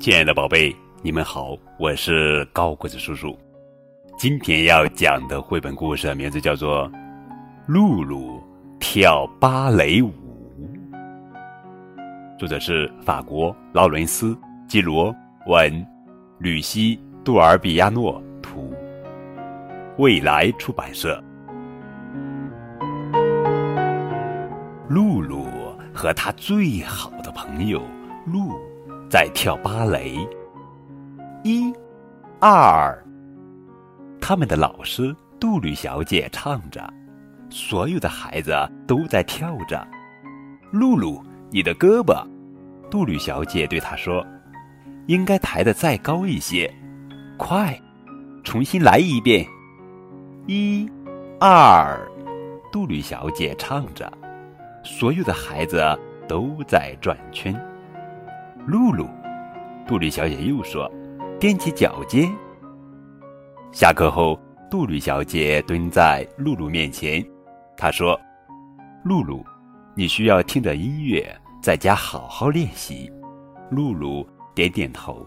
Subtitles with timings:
[0.00, 3.36] 亲爱的宝贝，你们好，我是高个子叔叔。
[4.16, 6.88] 今天要讲的绘本故事名字叫做
[7.66, 8.40] 《露露
[8.78, 10.12] 跳芭蕾舞》，
[12.38, 14.32] 作者是法国劳伦斯·
[14.68, 15.12] 基罗
[15.48, 15.84] 文，
[16.38, 18.72] 吕西·杜尔比亚诺图，
[19.96, 21.20] 未来出版社。
[24.88, 25.44] 露露
[25.92, 27.82] 和她最好的朋友
[28.26, 28.52] 露
[29.08, 30.16] 在跳芭蕾。
[31.42, 31.72] 一、
[32.40, 33.02] 二，
[34.20, 36.92] 他们的老师杜吕小姐唱着，
[37.48, 38.54] 所有的孩子
[38.86, 39.86] 都在跳着。
[40.70, 42.26] 露露，你的胳膊，
[42.90, 44.24] 杜吕小姐对她说
[45.06, 46.70] ：“应该抬得再高一些。”
[47.38, 47.80] 快，
[48.42, 49.46] 重新来一遍。
[50.46, 50.90] 一、
[51.40, 51.98] 二，
[52.70, 54.12] 杜吕小姐唱着。
[54.84, 55.82] 所有的孩子
[56.26, 57.54] 都在转圈。
[58.68, 59.08] 露露，
[59.86, 60.92] 杜丽小姐又说
[61.40, 62.30] ：“踮起脚尖。”
[63.72, 64.38] 下课后，
[64.70, 67.24] 杜丽小姐蹲在露露面前，
[67.78, 68.20] 她说
[69.02, 69.42] ：“露露，
[69.94, 73.10] 你需要听着音乐，在家好好练习。”
[73.72, 75.26] 露露点点头。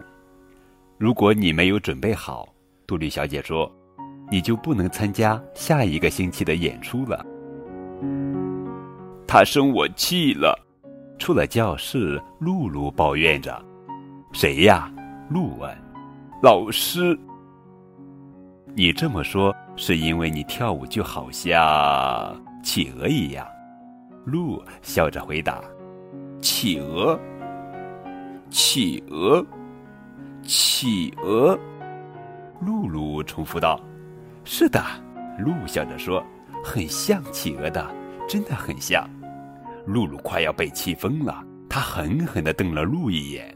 [0.96, 2.46] 如果你没有准备好，
[2.86, 3.68] 杜丽小姐说
[4.30, 7.26] ：“你就不能参加下一个星期的演出了。”
[9.26, 10.56] 他生我气了，
[11.22, 13.64] 出了教室，露露抱怨着
[14.34, 14.90] ：“谁呀？”
[15.30, 15.72] 露问。
[16.42, 17.16] “老师。”
[18.74, 21.54] 你这么说是因为你跳舞就好像
[22.60, 23.46] 企鹅一样。
[24.24, 25.62] 露笑着回答
[26.42, 27.16] ：“企鹅，
[28.50, 29.46] 企鹅，
[30.42, 31.56] 企鹅。”
[32.66, 33.80] 露露重复道
[34.42, 34.82] ：“是的。”
[35.38, 36.20] 露笑着说
[36.64, 37.94] ：“很像企鹅的，
[38.28, 39.08] 真的很像。”
[39.86, 43.54] 露露快要被气疯了，她狠狠地瞪了露一眼，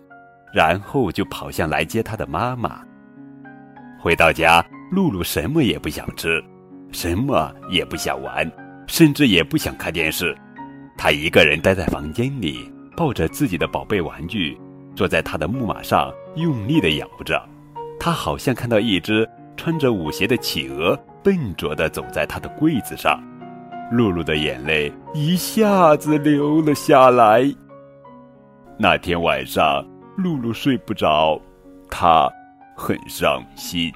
[0.53, 2.81] 然后就跑向来接她的妈妈。
[4.01, 6.43] 回到家，露露什么也不想吃，
[6.93, 8.51] 什么也不想玩，
[8.87, 10.37] 甚至也不想看电视。
[10.97, 14.59] 她一个人待在房间里，抱着自己的宝贝玩具，
[14.95, 17.43] 坐在她的木马上，用力地摇着。
[17.99, 23.21] 她好像看到一只穿着舞鞋的企鹅，笨拙地走在她的柜子上。
[23.91, 27.43] 露露的眼泪一下子流了下来。
[28.79, 29.87] 那天晚上，
[30.17, 31.41] 露露睡不着，
[31.89, 32.29] 她
[32.77, 33.93] 很伤心。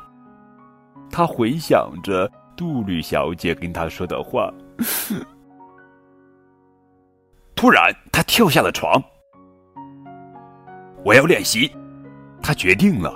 [1.11, 4.53] 她回想着杜吕小姐跟她说的话。
[7.55, 9.03] 突然，她跳下了床。
[11.05, 11.71] 我要练习，
[12.41, 13.15] 她决定了。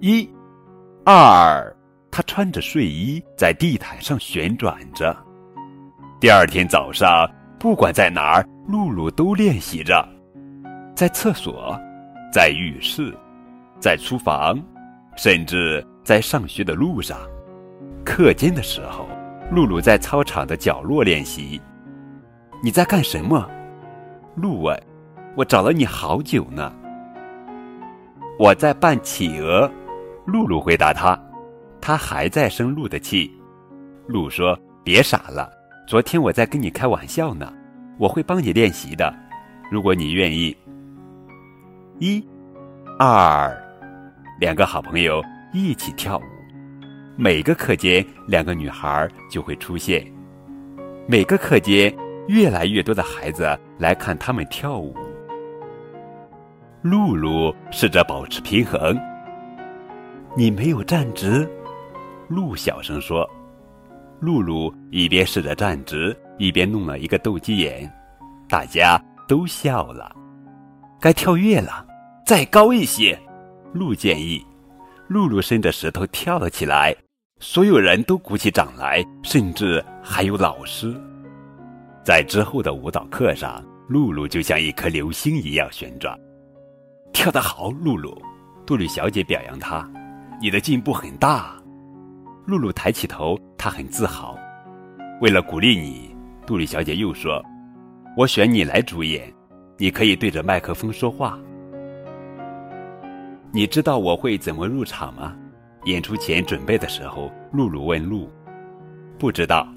[0.00, 0.28] 一、
[1.04, 1.74] 二，
[2.10, 5.16] 她穿着睡衣在地毯上旋转着。
[6.20, 7.26] 第二天早上，
[7.58, 10.06] 不管在哪儿，露露都练习着，
[10.94, 11.74] 在厕所，
[12.30, 13.16] 在浴室，
[13.80, 14.62] 在厨房，
[15.16, 17.16] 甚至在上学的路上。
[18.04, 19.08] 课间的时候，
[19.50, 21.58] 露露在操场的角落练习。
[22.62, 23.48] 你在干什么？
[24.34, 24.78] 露问。
[25.36, 26.70] 我找了你好久呢。
[28.38, 29.70] 我在扮企鹅。
[30.26, 31.18] 露露回答他。
[31.80, 33.34] 他还在生露的气。
[34.06, 35.50] 露说：“别傻了。”
[35.90, 37.52] 昨天我在跟你开玩笑呢，
[37.98, 39.12] 我会帮你练习的，
[39.72, 40.56] 如果你愿意。
[41.98, 42.24] 一、
[42.96, 43.52] 二，
[44.38, 45.20] 两个好朋友
[45.52, 46.22] 一起跳舞。
[47.16, 50.06] 每个课间，两个女孩就会出现。
[51.08, 51.92] 每个课间，
[52.28, 54.94] 越来越多的孩子来看他们跳舞。
[56.82, 58.96] 露露试着保持平衡。
[60.36, 61.50] 你没有站直，
[62.28, 63.28] 露小声说。
[64.20, 67.90] 露露一边试着站直，一边弄了一个斗鸡眼，
[68.48, 70.14] 大家都笑了。
[71.00, 71.86] 该跳跃了，
[72.26, 73.18] 再高一些，
[73.72, 74.44] 露建议。
[75.08, 76.94] 露露伸着石头跳了起来，
[77.40, 80.94] 所有人都鼓起掌来，甚至还有老师。
[82.04, 86.16] 在之后的舞蹈课上，露露就像一颗流星一样旋转，
[87.12, 88.16] 跳得好，露露。
[88.66, 89.90] 杜丽小姐表扬她，
[90.40, 91.56] 你的进步很大。
[92.46, 94.38] 露露抬起头，他很自豪。
[95.20, 96.16] 为了鼓励你，
[96.46, 97.44] 杜丽小姐又说
[98.16, 99.30] ：“我选你来主演，
[99.76, 101.38] 你可以对着麦克风说话。”
[103.52, 105.36] 你知道我会怎么入场吗？
[105.84, 108.32] 演出前准备的时候，露露问露
[109.20, 109.68] ：“不知道。”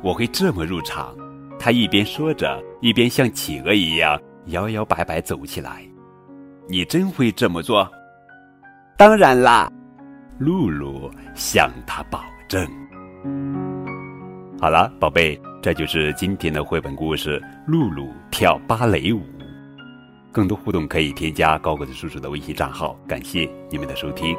[0.00, 1.14] 我会这么入场。
[1.58, 5.82] 他一边说着，一边像企鹅一样摇摇摆摆走起来。
[6.70, 7.86] 你真会这么做？
[8.96, 9.70] 当然啦。
[10.38, 12.66] 露露向他保正。
[14.60, 19.20] 好了，宝贝，这就是今天的绘本故事《露露跳芭蕾舞》。
[20.32, 22.98] 更多互动可以添加高个子叔叔的微信账号。
[23.06, 24.36] 感谢你们的收听。